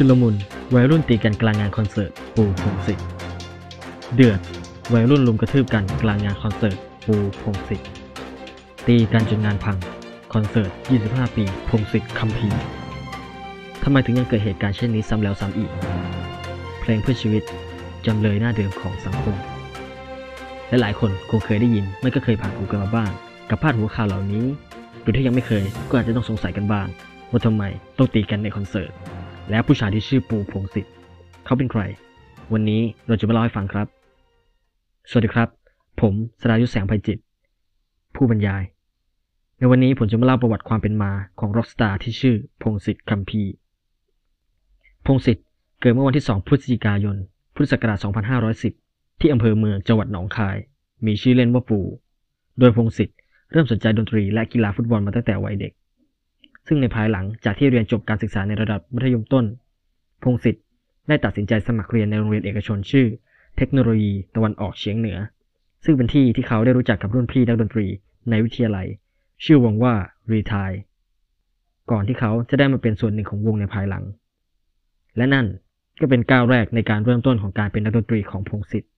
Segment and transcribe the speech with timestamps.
[0.00, 0.36] ชุลมุน
[0.74, 3.06] วัยรุ่นตีกันกลางงานคอนเสิร์ต ปูพงศิษฐ์
[4.14, 4.40] เดือด
[4.94, 6.76] วัยรุ่นลุมกระทืบกันกลางงานคอนเสิร์ต
[7.06, 7.88] ปูพงศิษฐ์
[8.86, 9.76] ตีกันจนงานพัง
[10.32, 10.70] คอนเสิร์ต
[11.04, 12.60] 25 ปี พงศิษฐ์คัมภีร์
[13.84, 15.70] ทำไมถึงยังเกิดเหตุการณ์เช่นนี้ซ้ำแล้วซ้ำอีก
[16.80, 17.42] เพลงเพื่อชีวิต
[18.06, 19.34] จำเลยหน้าเดิมของสังคม
[20.68, 23.10] และหลายคนคงเคยได้ยิน ไม่ก็เคยผ่านหูกันมาบ้าง
[23.50, 24.44] กับพาดหัวข่าวเหล่านี้
[25.02, 26.86] หรือถ้ายังไม่เคย ก็อาจจะต้องสงสัยกันบ้าง
[27.30, 27.62] ว่าทำไม
[27.98, 28.92] ต้องตีกันในคอนเสิร์ต
[29.50, 30.92] และผู้ชายที่ชื่อปูพงศิษฐ์
[31.44, 31.82] เขาเป็นใคร
[32.52, 33.86] วันนี้เราจะมาเล่าให้ฟังครับ
[35.10, 35.48] สวัสดีครับ
[36.00, 37.22] ผมสรายุทธแสงไพจิตร
[38.14, 38.62] ผู้บรรยาย
[39.58, 43.42] ในวันนี้ผมจะมาเล่าประวัติความเป็นมาของร็อกสตาร์ที่ชื่อพงศิษฐ์คัมภี
[45.06, 45.44] พงศิษฐ์
[45.80, 47.16] เกิดเมื่อวันที่ 2 พฤศจิกายน
[47.54, 47.98] พุทธศักราช
[48.60, 50.56] 2510 ที่อำเภอเมืองจังหวัดหนองคาย
[51.06, 51.80] มีชื่อเล่นว่าปู
[52.58, 53.16] โดยพงศิษฐ์
[53.52, 55.72] เริ่มสนใจดนตรีและกีฬาฟุตบอลมาตั้งแต่วัยเด็ก
[56.68, 59.44] ซึ่งในภายหลังจากที่เรียนจบการศึกษาในระดับมัธยมต้น
[60.22, 60.64] พงศิษฐ์
[61.08, 63.06] ได้ตัดสินใจสมัครเรียนในโรงเรียนเอกชนชื่อ
[63.56, 65.18] เทคโนโลยีตะวันออกเฉียงเหนือ
[65.84, 67.86] ซึ่งเป็นที่ที่เขาได้รู้จักกับรุ่นพี่นักดนตรี
[68.30, 68.86] ในวิทยาลัย
[69.44, 69.94] ชื่อวงว่า
[70.32, 70.70] รีทาย
[71.90, 74.04] ก่อนที่เขาจะได้มาเป็นส่วนหนึ่งของวงในภายหลัง
[75.16, 75.46] และนั่น
[76.00, 78.90] ก็เป็นก้าวแรกในการเริ่มต้นของการเป็นนักดนตรีของพงศิษฐ์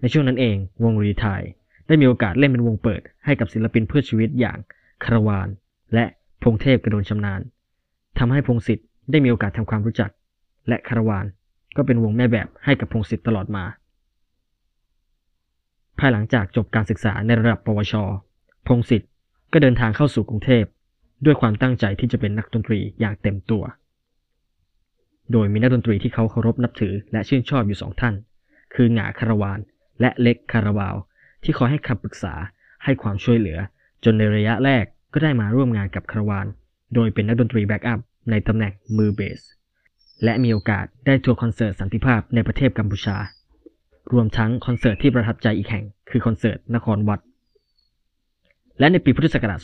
[0.00, 1.42] ในช่วงนั้นเองวงรีทาย
[1.86, 4.58] ได้มีโอกาสเล่นเป็นวงเปิดให้กับศิลปินเพื่อชีวิตอย่าง
[5.04, 5.48] คารวาน
[5.94, 6.04] และ
[6.46, 7.40] พงเทพกระโดนชำนาญ
[8.18, 10.10] ทำให้พงศิษฐ์ได้มีโอกาสทำความรู้จัก
[10.68, 11.26] และคารวาน
[11.76, 13.64] ก็เป็นวงแม่แบบให้กับพงศิษฐ์ตลอดมา
[15.98, 17.94] ภายหลังจากจบการศึกษาในระดับปวช
[18.66, 19.08] พงศิษฐ์
[19.52, 20.64] ก็เดินทางเข้าสู่กรุงเทพ
[21.24, 23.64] ด้วยความตั้งใจที่จะเป็นนักดนตรีอย่างเต็มตัว
[25.32, 28.14] โดยมีนักดนตรีที่เขาเคารพนับถือและชื่นชอบอยู่สองท่าน
[28.74, 29.60] คือหงาคาราวาน
[30.00, 30.96] และเล็กคาราบาว
[31.42, 32.34] ที่คอยให้คำปรึกษา
[32.84, 33.58] ให้ความช่วยเหลือ
[34.04, 36.46] จนในระยะแรก ก็ได้มาร่วมงานกับคาราวาน
[36.94, 39.40] โดยเป็นนักดนตรี backup ในตำแหน่งมือเบส
[40.24, 43.16] และมีโอกาสได้ทัวร์คอนเสิร์ตสันติภาพในประเทศกัมพูชา
[44.12, 47.20] รวมทั้งคอนเสิร์ตที่ประทับใจอีกแห่ง คือคอนเสิร์ตนครวัด
[48.78, 49.60] และในปีพุทธศักราช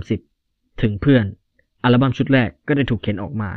[0.00, 1.24] 2530 ถึงเพื่อน
[1.84, 3.50] อัลบั้มชุดแรกก็ได้ถูกเขียนออกมา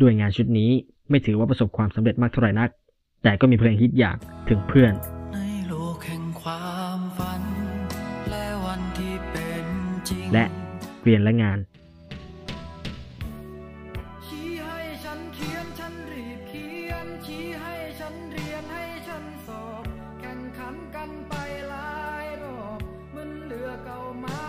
[0.00, 0.70] ด้วยงานชุดนี้
[1.10, 2.70] ไม่ถือว่าประสบความสำเร็จมากเท่าไหร่นัก
[3.22, 4.16] แต่ก็มีเพลงฮิตอย่าง
[4.48, 4.92] ถึงเพื่อน
[10.32, 10.44] และ
[11.02, 11.58] เรียนและงาน
[14.26, 19.84] ชี้ให้ฉันเขียนฉันรีบเขียนชี้ให้ฉันเรียนให้ฉันสอบ
[20.20, 21.34] แข่งขันกันไป
[21.68, 22.80] หลายรอบ
[23.14, 24.40] มันเหลือเก่ามา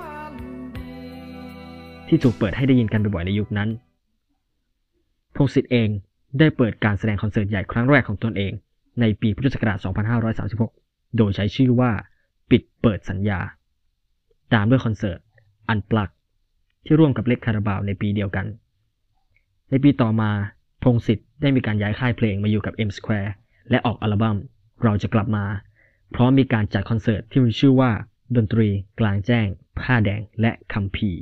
[0.00, 0.34] พัน
[0.76, 0.98] ดี
[2.08, 3.68] ที่ถูกเปิดให้ได้ยินกันบ่อยๆในยุคนั้น
[5.36, 5.88] พงศิษฐ์เอง
[6.38, 8.52] ได้เปิดการแสดงคอนเสิร์ตใหญ่ครั้งแรกของตนเอง
[9.00, 9.78] ในปีพุทธศักราช
[10.48, 11.90] 2536 โดยใช้ชื่อว่า
[12.50, 13.40] ปิดเปิดสัญญา
[14.54, 15.20] ตามด้วยคอนเสิร์ต
[15.68, 16.10] อันปลัก
[16.84, 18.46] ที่ร่วมกับเล็กคาราบาวในปีเดียวกัน
[19.70, 20.30] ในปีต่อมา
[20.82, 23.30] พงศิษฐ์ได้มีการย้ายค่ายเพลงมาอยู่กับ M Square
[23.70, 24.36] และออกอัลบั้ม
[24.84, 25.44] เราจะกลับมา
[26.14, 27.90] พร้อมมีการจัดคอนเสิร์ตที่มีชื่อว่า
[28.36, 28.68] ดนตรี
[29.00, 29.46] กลางแจ้ง
[29.80, 31.20] ผ้าแดงและคัมภีร์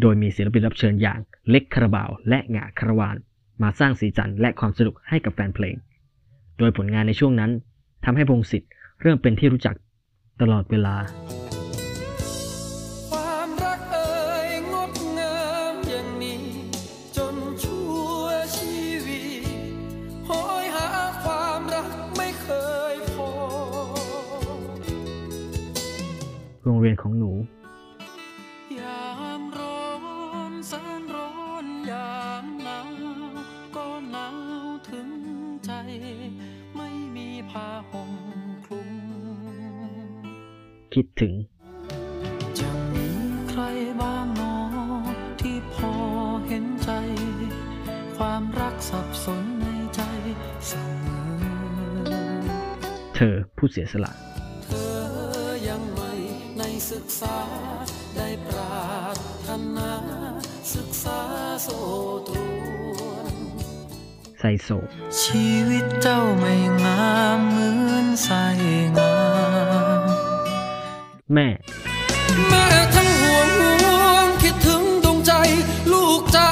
[0.00, 3.16] โดยมีศิลปินรับเชิญอย่างเล็กคาราบาว และหงาคารวาน
[3.62, 5.76] มาสร้างสีสันและความสนุกให้กับแฟนเพลง
[6.58, 7.50] โดยผลงานในช่วงนั้น
[8.04, 8.70] ทำให้พงศิษฐ์
[9.02, 9.76] เริ่มเป็นที่รู้จัก
[10.40, 10.96] ตลอดเวลา
[26.68, 27.32] โรงเรียนของหนู
[28.80, 29.08] ยา
[29.40, 29.84] มร้อ
[30.50, 31.32] นแสนร้อ
[31.64, 32.90] นยามหนาว
[33.76, 35.10] ก็หนาวถึง
[35.64, 35.70] ใจ
[36.76, 38.12] ไม่มีผ้าห่ม
[38.64, 38.90] คลุม
[40.94, 41.34] คิดถึง
[42.58, 43.08] จะมี
[43.48, 43.62] ใคร
[44.00, 44.54] บ้างหนอ
[45.40, 45.92] ที่พอ
[46.46, 46.90] เห็นใจ
[48.16, 50.00] ความรักสับสนในใจ
[50.66, 50.72] เส
[51.04, 52.06] มอ
[53.14, 54.12] เธอผู้เสียสละ
[56.90, 57.38] ศึกษา
[58.16, 59.92] ได้ปรารถนา
[60.74, 61.20] ศึกษา
[61.62, 61.68] โส
[62.28, 62.38] ตร
[62.98, 63.00] ว
[63.34, 63.36] น
[64.38, 64.88] ไซโศก
[65.20, 67.06] ชีวิตเจ้าไม่งา
[67.36, 68.30] มเหมือนใส
[68.98, 69.16] งา
[70.00, 70.02] ม
[71.32, 71.48] แม่
[72.48, 75.32] แม่ทั้งห่วงห่วงคิดถึงดวงใจ
[75.92, 76.48] ลูกจ๋า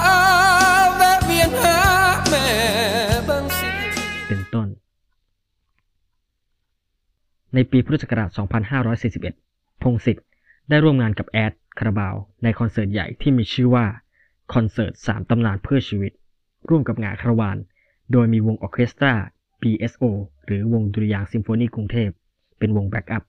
[0.97, 1.79] แวะเวียนหา
[2.29, 2.47] แม่
[3.29, 3.69] บางสิ
[4.29, 4.69] เป็นต้น
[7.55, 10.25] ในปีพุทธศักราช 2541 พงษ์สิทธิ์
[10.69, 13.87] ได้ร่วมงานกับแอดคาราบาวในคอนเสิร์ตใหญ่ที่มีชื่อว่า
[14.55, 16.13] คอนเสิร์ตสามตำนานเพื่อชีวิต
[16.69, 17.57] ร่วมกับหงาคาราวาน
[18.13, 19.15] โดยมีวงออเคสตรา
[19.63, 20.05] BSO
[20.45, 22.11] หรือวงดุริยางค์ซิมโฟนีกรุงเทพ
[22.59, 23.25] เป็นวง backup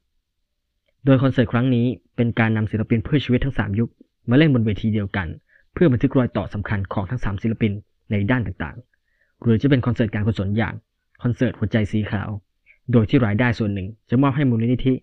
[1.05, 3.89] โดยคอนเสิร์ตครั้งนี้เป็นการนำศิลปินเพื่อชีวิตทั้ง 3 ยุค
[4.29, 5.27] มาเล่นบนเวทีเดียวกัน
[5.73, 7.71] เพื่อบันทึกรอยต่อสำคัญของทั้ง 3 ศิลปิน
[8.11, 10.73] ในด้านต่างๆ หรือจะเป็นคอนเสิร์ตการกุศลอย่าง
[11.23, 12.29] คอนเสิร์ตหัวใจสีขาว
[12.91, 14.93] โดยที่รายได้ส่วนหนึ่งจะมอบให้มูลนิธิ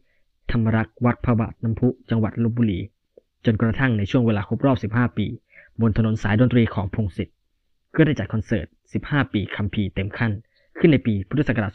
[0.53, 2.81] ธรรมรักษ์วัดพระบาทน้ำพุจังหวัดลบบุรี
[3.45, 5.27] จนกระทั่งในช่วงเวลาครบรอบ 15 ปี
[5.81, 7.35] บนถนนสายดนตรีของพงศิษฐ์
[7.97, 8.67] ก็ได้จัดคอนเสิร์ต
[9.01, 10.33] 15 ปีคัมภีร์เต็มขั้น
[10.79, 11.73] ขึ้นในปีพุทธศักราช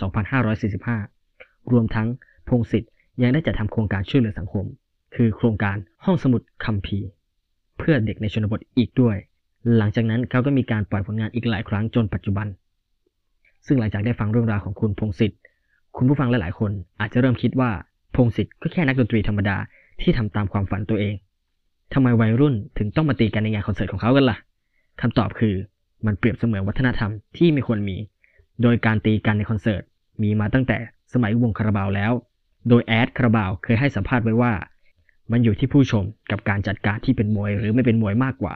[0.84, 2.08] 2545 รวมทั้ง
[2.50, 2.92] พงศิษฐ์
[3.22, 4.66] ยังได้จัดทำโครงการช่วยเหลือสังคม
[5.16, 7.08] คือโครงการห้องสมุดคัมภีร์
[7.78, 9.18] เพื่อเด็กในชนบทอีกด้วย
[9.78, 12.48] หลังจากนั้นเขาก็มีการปล่อยผลงานอีกหลายครั้งจนปัจจุบัน
[13.66, 15.40] ซึ่งหลังจากได้ฟังเรื่องราวของคุณพงศิษฐ์
[15.98, 17.72] คุณผู้ฟังหลายๆคนอาจจะเริ่มคิดว่า
[18.18, 19.58] พงศิษฐ์ก็แค่นักดนตรีธรรมดา
[20.02, 21.16] ที่ทำตามความฝันตัวเอง
[21.94, 24.38] ทำไมวัยรุ่นถึงต้องมาตีกันในงานคอนเสิร์ตของเขากันล่ะ
[25.02, 25.56] คำตอบคือ
[26.06, 27.98] มันเปรียบเสมือนวัฒนธรรมที่ไม่ควรมี
[28.62, 29.84] โดยการตีกันในคอนเสิร์ต
[30.24, 30.78] มีมาตั้งแต่
[31.14, 32.14] สมัยวงคาราบาวแล้ว
[32.70, 34.54] โดยแอดคาราบาวเคยให้สัมภาษณ์ไว้ว่า
[35.32, 38.56] มันอยู่ที่ผู้ชมกับการจัดการที่เป็นมวยหรือไม่เป็นมวยมากกว่า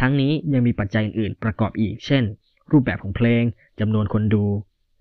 [0.00, 2.22] ทั้งนี้ยังมีปัจจัยอื่นๆประกอบอีก เช่น
[2.70, 3.42] รูปแบบของเพลง
[3.80, 4.44] จำนวนคนดู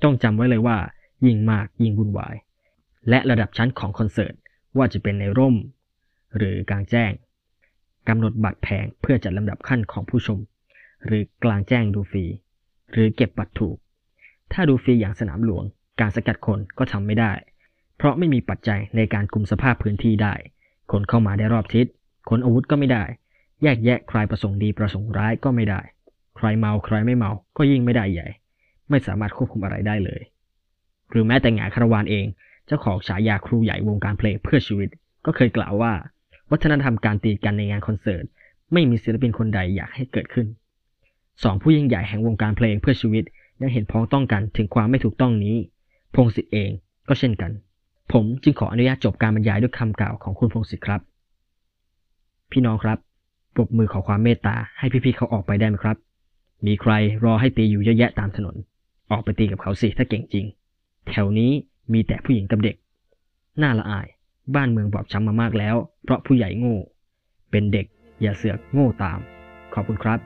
[0.03, 0.77] ต้องจำไว้เลยว่า
[1.25, 2.35] ยิ่งมากยิ่งวุ่นวาย
[3.09, 4.33] และระดับชั้นของคอนเสิร์ต
[4.77, 5.55] ว่าจะเป็นในร่ม
[6.37, 7.11] หรือกลางแจ้ง
[8.07, 10.39] กำหนดบัตรแพงเพื่อจัดลำดับขั้นของผู้ชม
[11.05, 12.25] หรือกลางแจ้งดูฟรี
[12.91, 13.77] หรือเก็บบัตรถูก
[14.53, 15.63] ถ้าดูฟรีอย่างสนามหลวง
[15.99, 17.33] การสกัดคนก็ทำไม่ได้
[17.97, 20.33] เพราะไม่มีปัจจัยในการคุมสภาพพื้นที่ได้
[20.91, 21.85] คนเข้ามาได้รอบทิศ
[22.29, 23.03] ขนอาวุธก็ไม่ได้
[23.63, 25.81] แยกแยะใครประสงค์ดีประสงค์ร้ายก็ไม่ได้
[26.37, 28.27] ใครเมาใครไม่เมาก็ยิ่งไม่ได้ใหญ่
[28.89, 30.21] ไม่สามารถควบคุมอะไรได้เลย
[31.11, 32.25] หรือแม้แต่งานคารวานเอง
[32.69, 34.89] เจ้าของฉายาครูใหญ่วงการเพลงเพื่อชีวิต
[35.25, 35.93] ก็เคยกล่าวว่า
[36.51, 38.25] วัฒนธรรมการตีกันในงานคอนเสิร์ต
[38.73, 40.47] ไม่มีศิลปินคนใดอยากให้เกิดขึ้น
[41.43, 43.23] สองผู้ยิ่งใหญ่แห่งวงการเพลงเพื่อชีวิต
[43.61, 45.55] ยังเห็นพ้องต้องกันถึงความไม่ถูกต้องนี้
[46.15, 46.69] พงศิษฐ์เอง
[47.07, 47.51] ก็เช่นกัน
[48.11, 51.01] ผมจึงขออนุญาตจบการบรรยายด้วยคำกล่าวของคุณพงศิษฐ์ครับ
[52.51, 52.97] พี่น้องครับ
[53.55, 55.97] ปรบมือขอความเมตตาให้พี่ๆเขาออกไปได้ไหมครับ
[56.65, 56.91] มีใคร
[57.23, 58.55] รอให้ตีอยู่เยอะแยะตามถนน
[59.11, 60.45] ออกไปตีกับเขาสิถ้าเก่งจริง
[61.09, 61.51] แถวนี้
[61.93, 62.75] มีแต่ผู้หญิงกับเด็ก
[63.61, 64.07] น่าละอาย
[64.55, 66.77] บ้านเมืองบอบช้ำมามากแล้ว เพราะผู้ใหญ่โง่
[67.51, 67.85] เป็นเด็ก
[68.21, 69.19] อย่าเสือกโง่ตาม
[69.73, 70.19] ขอบคุณครับ